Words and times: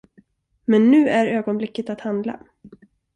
Men 0.65 0.91
nu 0.91 1.09
är 1.09 1.27
ögonblicket 1.27 1.89
att 1.89 2.01
handla. 2.01 2.39